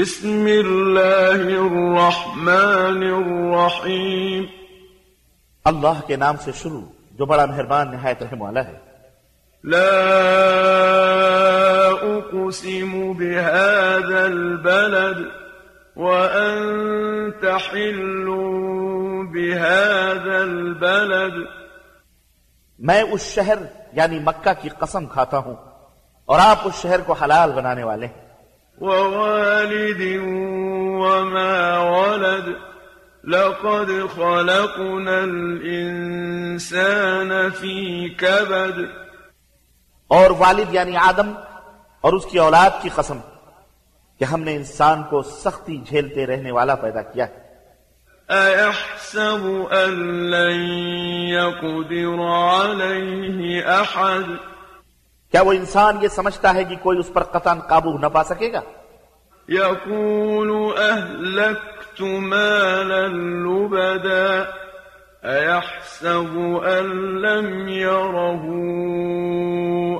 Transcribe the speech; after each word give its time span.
بسم 0.00 0.46
الله 0.46 1.66
الرحمن 1.66 3.02
الرحيم. 3.02 4.44
اللہ 5.64 6.06
کے 6.06 6.16
نام 6.16 6.36
سے 6.40 6.50
شروع 6.54 6.80
جو 7.12 7.26
بڑا 7.26 7.44
مہربان 7.44 7.90
نہایت 7.90 8.22
رحم 8.22 8.42
والا 8.42 8.60
ہے۔ 8.64 8.78
لا 9.64 9.88
أقسم 12.02 13.12
بهذا 13.12 14.24
البلد 14.24 15.26
وأنت 15.96 17.44
حل 17.44 18.24
بهذا 19.26 20.38
البلد. 20.38 21.46
میں 22.78 23.02
اس 23.02 23.20
شہر 23.20 23.58
یعنی 23.92 24.18
مکہ 24.18 24.62
کی 24.62 24.68
قسم 24.78 25.06
کھاتا 25.06 25.38
ہوں 25.38 25.54
اور 26.24 26.38
آپ 26.40 26.58
اس 26.64 26.82
شہر 26.82 27.00
کو 27.00 27.12
حلال 27.12 27.52
بنانے 27.52 27.84
والے 27.84 28.06
ہیں۔ 28.06 28.31
ووالد 28.80 30.20
وما 31.02 31.78
ولد. 31.78 32.48
لقد 33.24 33.90
خلقنا 34.14 35.18
الإنسان 35.22 35.72
في 37.50 38.08
كبد. 38.08 38.78
اور 40.08 40.30
والد 40.38 40.74
یعنی 40.74 40.96
آدم 40.96 41.32
اور 42.00 42.12
اس 42.12 42.26
کی 42.26 42.38
أولاد 42.38 42.70
کی 42.82 42.88
قسم 42.94 43.18
کہ 44.18 44.24
ہم 44.24 44.42
نے 44.42 44.56
انسان 44.56 45.02
کو 45.02 45.22
سختی 45.22 45.76
جھیلتے 45.76 46.26
رہنے 46.26 46.52
والا 46.52 46.74
پیدا 46.74 47.02
کیا 47.02 47.26
ہے۔ 47.28 47.42
أيحسب 48.30 49.46
أن 49.72 50.00
لن 50.30 50.60
يقدر 51.28 52.20
عليه 52.48 53.60
أحد؟ 53.80 54.51
کیا 55.32 55.42
وہ 55.42 55.52
انسان 55.52 56.02
یہ 56.02 56.08
سمجھتا 56.08 56.54
ہے 56.54 56.64
کہ 56.64 56.76
کوئی 56.82 56.98
اس 56.98 57.12
پر 57.12 57.22
قطعا 57.32 57.54
قابو 57.68 57.98
نہ 57.98 58.06
پا 58.12 58.22
سکے 58.24 58.52
گا؟ 58.52 58.62
يقول 59.48 60.50
أهلكت 60.78 62.00
مالا 62.00 63.06
لبدا 63.44 64.46
أيحسب 65.24 66.36
أن 66.64 66.86
لم 67.20 67.68
يره 67.68 68.44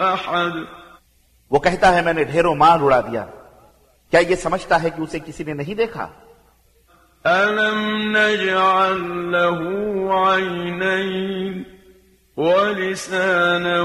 أحد 0.00 0.54
وہ 1.50 1.58
کہتا 1.58 1.94
ہے 1.94 2.02
میں 2.02 2.12
نے 2.12 2.24
ڈھیروں 2.24 2.54
مال 2.54 2.82
اڑا 2.82 3.00
دیا 3.00 3.24
کیا 4.12 4.20
یہ 4.20 4.36
سمجھتا 4.36 4.82
ہے 4.82 4.90
کہ 4.90 5.02
اسے 5.02 5.18
کسی 5.18 5.44
نے 5.44 5.54
نہیں 5.54 5.74
دیکھا؟ 5.74 6.08
ألم 7.24 7.78
نجعل 8.16 9.00
له 9.32 9.60
عينين 10.24 11.77
ولسانا 12.38 13.80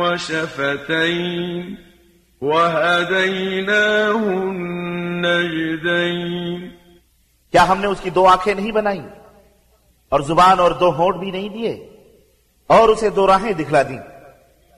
وشفتين 0.00 1.78
وهديناه 2.42 4.22
النجدين 5.22 6.60
کیا 7.54 7.62
ہم 7.68 7.78
نے 7.80 7.86
اس 7.86 8.00
کی 8.00 8.10
دو 8.10 8.26
آنکھیں 8.28 8.54
نہیں 8.54 8.72
بنائی 8.72 9.00
اور 10.12 10.20
زبان 10.28 10.60
اور 10.60 10.70
دو 10.80 10.88
ہونٹ 10.98 11.16
بھی 11.20 11.30
نہیں 11.30 11.48
دیے 11.48 11.72
اور 12.70 12.88
اسے 12.88 13.08
دو 13.10 13.26
راہیں 13.26 13.52
دکھلا 13.52 13.82
دیں؟ 13.82 14.02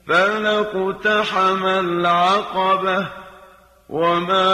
فلقتحم 0.07 1.65
العقبة 1.65 3.07
وما 3.89 4.53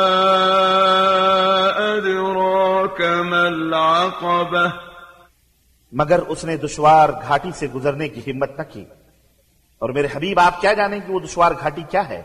أدراك 1.98 3.02
ما 3.02 3.48
العقبة 3.48 4.89
مگر 5.92 6.20
اس 6.20 6.46
نے 6.46 6.58
دشوار 6.58 7.10
گھاٹی 7.28 7.52
سے 7.56 7.68
گزرنے 7.68 8.08
کی 8.08 8.32
ہمت 8.32 8.50
نہ 8.58 8.64
کی۔ 8.64 8.86
اور 9.80 9.90
میرے 9.90 10.08
حبیب 10.16 10.40
آپ 10.40 10.62
کیا 10.62 10.74
جانیں 10.74 11.00
کہ 11.08 11.14
وہ 11.14 11.20
دشوار 11.20 11.52
گھاٹی 11.60 11.84
کیا 11.90 12.10
ہے؟ 12.10 12.22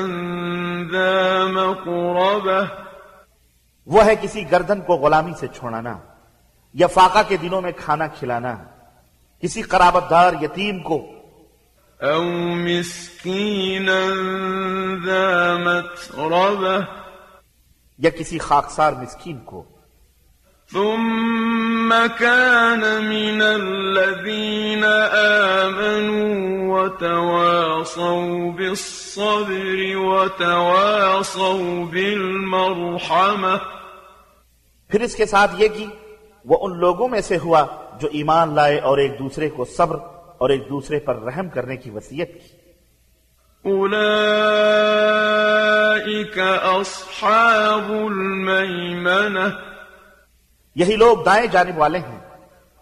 ذا 0.92 1.44
مقربة 1.46 2.64
وہ 3.86 4.04
ہے 4.04 4.14
کسی 4.20 4.50
گردن 4.50 4.80
کو 4.80 4.94
غلامی 4.94 5.32
سے 5.40 5.46
چھوڑانا 5.46 5.98
یا 6.74 6.86
فاقہ 6.86 7.18
کے 7.28 7.36
دنوں 7.36 7.60
میں 7.60 7.72
کھانا 7.76 8.06
کھلانا۔ 8.06 8.56
کسی 9.42 9.62
قرابت 9.62 10.10
دار 10.10 10.32
یتیم 10.42 10.78
کو۔ 10.78 11.06
أو 12.02 12.24
مسكينا 12.54 14.00
ذا 15.06 15.56
متربة 15.56 16.80
یا 17.98 18.10
کسی 18.10 18.38
خاکسار 18.38 18.92
مسکین 18.92 19.38
کو۔ 19.38 19.64
ثم 20.72 21.94
كان 22.18 22.80
من 23.04 23.42
الذين 23.42 24.84
آمنوا 25.12 26.20
وتواصوا 26.78 28.50
بالصبر 28.56 29.96
وتواصوا 29.96 31.84
بالمرحمة۔ 31.90 33.56
پھر 34.88 35.00
اس 35.00 35.16
کے 35.16 35.26
ساتھ 35.26 35.50
یہ 35.58 35.68
کی۔ 35.68 35.86
وہ 36.44 36.58
ان 36.60 36.78
لوگوں 36.78 37.08
میں 37.08 37.20
سے 37.20 37.36
ہوا 37.36 37.66
جو 38.00 38.08
ایمان 38.12 38.54
لائے 38.54 38.78
اور 38.78 38.98
ایک 38.98 39.18
دوسرے 39.18 39.50
کو 39.50 39.64
صبر 39.64 39.96
اور 40.38 40.50
ایک 40.50 40.70
دوسرے 40.70 40.98
پر 40.98 41.22
رحم 41.22 41.48
کرنے 41.48 41.76
کی 41.76 41.90
وصیت 41.90 42.34
کی۔ 42.34 42.60
أولئك 43.70 46.38
أصحاب 46.80 47.92
الميمنة 47.92 49.48
یہی 50.74 50.96
لوگ 50.96 51.24
دائیں 51.24 51.46
جانب 51.46 51.78
والے 51.78 51.98
ہیں۔ 51.98 52.20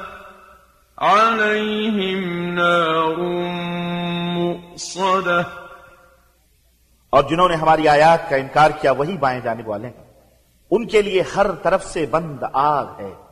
عليهم 0.98 2.54
نار۔ 2.54 2.95
مؤصدة 4.76 5.42
اور 7.10 7.24
جنہوں 7.24 7.50
نے 7.50 7.56
ہماری 7.56 7.88
آیات 7.88 8.30
کا 8.30 8.36
انکار 8.36 8.72
کیا، 8.82 8.92
وہی 8.92 9.18
بائیں 9.18 9.42
جانب 9.42 9.68
والے 9.68 9.88
ہیں۔ 9.88 10.04
ان 10.72 10.88
کے 10.88 11.02
لیے 11.02 11.24
ہر 11.36 11.52
طرف 11.52 11.86
سے 11.86 12.06
بند 12.06 12.44
آگ 12.54 12.86
ہے۔ 13.00 13.25